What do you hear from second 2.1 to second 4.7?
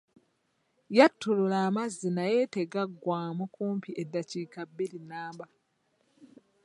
naye nga tegaggwamu kumpi eddakiika